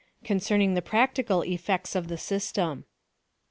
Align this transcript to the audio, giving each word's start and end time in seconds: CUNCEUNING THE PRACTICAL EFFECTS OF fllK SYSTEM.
CUNCEUNING 0.23 0.73
THE 0.73 0.81
PRACTICAL 0.81 1.43
EFFECTS 1.43 1.93
OF 1.95 2.07
fllK 2.07 2.17
SYSTEM. 2.19 2.85